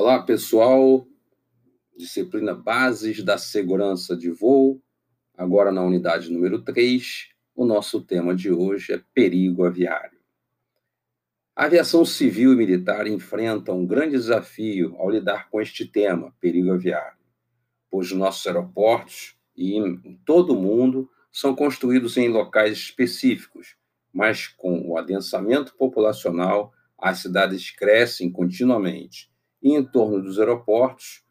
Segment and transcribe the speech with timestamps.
[0.00, 1.04] Olá, pessoal.
[1.96, 4.80] Disciplina Bases da Segurança de Voo,
[5.36, 7.30] agora na unidade número 3.
[7.52, 10.16] O nosso tema de hoje é perigo aviário.
[11.56, 16.70] A aviação civil e militar enfrenta um grande desafio ao lidar com este tema, perigo
[16.70, 17.18] aviário,
[17.90, 23.74] pois nossos aeroportos e em todo o mundo são construídos em locais específicos,
[24.12, 29.28] mas com o adensamento populacional, as cidades crescem continuamente.
[29.62, 31.22] Em torno dos aeroportos,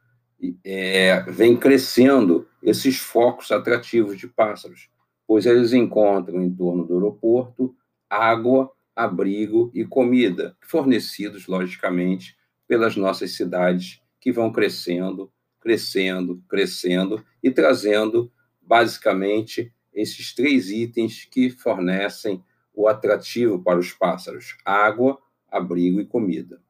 [0.63, 4.89] é, vem crescendo esses focos atrativos de pássaros,
[5.25, 7.75] pois eles encontram em torno do aeroporto
[8.09, 12.35] água, abrigo e comida, fornecidos, logicamente,
[12.67, 18.31] pelas nossas cidades, que vão crescendo, crescendo, crescendo e trazendo,
[18.61, 26.61] basicamente, esses três itens que fornecem o atrativo para os pássaros: água, abrigo e comida.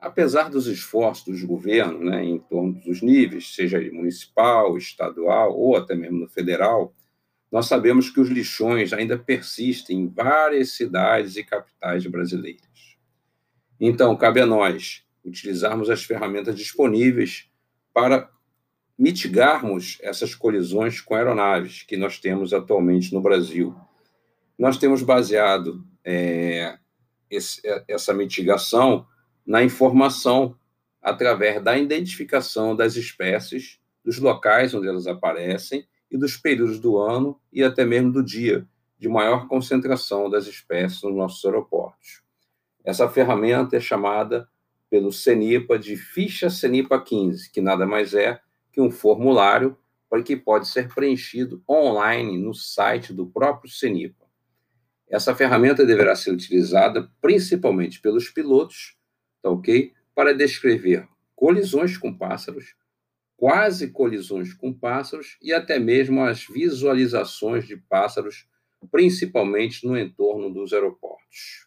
[0.00, 5.94] Apesar dos esforços dos governos né, em torno dos níveis, seja municipal, estadual ou até
[5.94, 6.94] mesmo no federal,
[7.52, 12.96] nós sabemos que os lixões ainda persistem em várias cidades e capitais brasileiras.
[13.78, 17.50] Então, cabe a nós utilizarmos as ferramentas disponíveis
[17.92, 18.30] para
[18.98, 23.74] mitigarmos essas colisões com aeronaves que nós temos atualmente no Brasil.
[24.58, 26.78] Nós temos baseado é,
[27.30, 29.06] esse, essa mitigação
[29.50, 30.56] na informação
[31.02, 37.36] através da identificação das espécies, dos locais onde elas aparecem e dos períodos do ano
[37.52, 38.64] e até mesmo do dia
[38.96, 42.22] de maior concentração das espécies nos nossos aeroportos.
[42.84, 44.48] Essa ferramenta é chamada
[44.88, 48.38] pelo CENIPA de ficha CENIPA 15, que nada mais é
[48.70, 49.76] que um formulário
[50.08, 54.26] para que pode ser preenchido online no site do próprio CENIPA.
[55.08, 58.99] Essa ferramenta deverá ser utilizada principalmente pelos pilotos,
[59.42, 59.92] tá ok?
[60.14, 62.74] Para descrever colisões com pássaros,
[63.36, 68.46] quase colisões com pássaros e até mesmo as visualizações de pássaros,
[68.90, 71.66] principalmente no entorno dos aeroportos.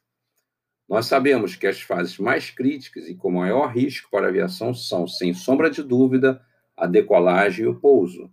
[0.87, 5.07] Nós sabemos que as fases mais críticas e com maior risco para a aviação são,
[5.07, 6.39] sem sombra de dúvida,
[6.77, 8.31] a decolagem e o pouso,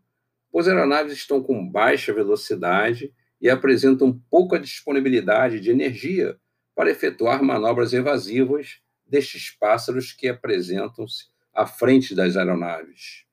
[0.53, 6.39] pois aeronaves estão com baixa velocidade e apresentam pouca disponibilidade de energia
[6.75, 13.25] para efetuar manobras evasivas destes pássaros que apresentam-se à frente das aeronaves.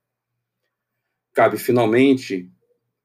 [1.34, 2.52] Cabe finalmente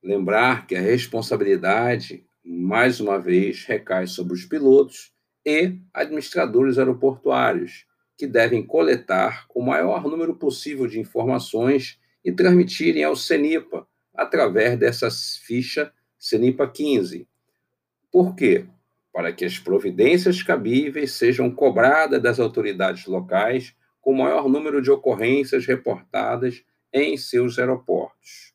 [0.03, 5.13] lembrar que a responsabilidade, mais uma vez, recai sobre os pilotos
[5.45, 13.17] e administradores aeroportuários, que devem coletar o maior número possível de informações e transmitirem ao
[13.17, 17.29] CENIPA através dessa ficha CENIPA 15.
[18.11, 18.67] Por quê?
[19.13, 24.91] Para que as providências cabíveis sejam cobradas das autoridades locais com o maior número de
[24.91, 28.53] ocorrências reportadas em seus aeroportos.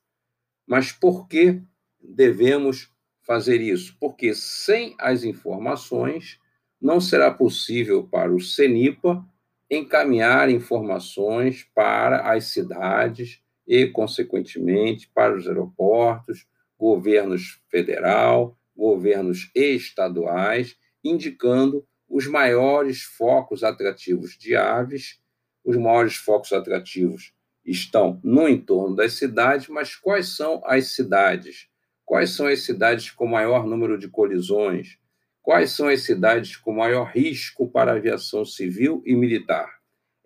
[0.66, 1.62] Mas por que
[2.02, 2.92] devemos
[3.22, 3.96] fazer isso?
[4.00, 6.40] Porque sem as informações
[6.80, 9.26] não será possível para o CENIPA
[9.70, 16.46] encaminhar informações para as cidades e, consequentemente, para os aeroportos,
[16.78, 25.20] governos federal, governos estaduais, indicando os maiores focos atrativos de aves.
[25.64, 27.34] Os maiores focos atrativos
[27.66, 31.68] estão no entorno das cidades, mas quais são as cidades?
[32.06, 34.98] Quais são as cidades com maior número de colisões?
[35.42, 39.70] Quais são as cidades com maior risco para a aviação civil e militar?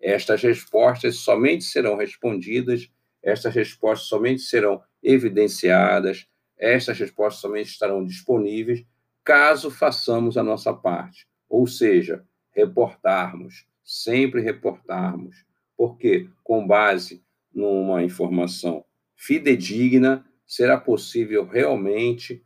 [0.00, 2.88] Estas respostas somente serão respondidas,
[3.22, 6.26] estas respostas somente serão evidenciadas,
[6.62, 8.84] estas respostas somente estarão disponíveis
[9.24, 15.44] caso façamos a nossa parte, ou seja, reportarmos, sempre reportarmos,
[15.76, 18.84] porque com base numa informação
[19.16, 22.44] fidedigna será possível realmente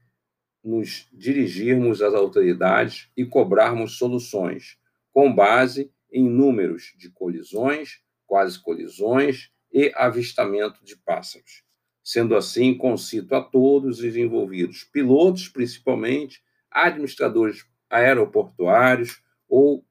[0.65, 4.79] nos dirigirmos às autoridades e cobrarmos soluções
[5.13, 11.66] com base em números de colisões, quase colisões e avistamento de pássaros.
[12.07, 19.85] Sendo assim, concito a todos os envolvidos, pilotos principalmente, administradores aeroportuários ou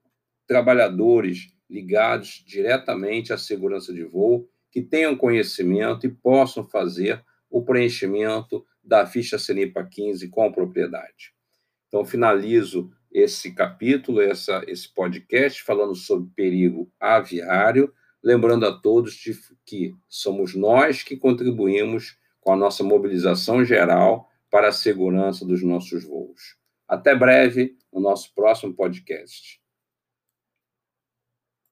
[0.46, 8.64] trabalhadores ligados diretamente à segurança de voo, que tenham conhecimento e possam fazer o preenchimento
[8.82, 11.34] da ficha CENIPA 15 com propriedade.
[11.86, 17.92] Então, finalizo esse capítulo, essa, esse podcast, falando sobre perigo aviário,
[18.26, 24.66] lembrando a todos de que somos nós que contribuímos com a nossa mobilização geral para
[24.66, 26.56] a segurança dos nossos voos.
[26.88, 29.60] Até breve no nosso próximo podcast.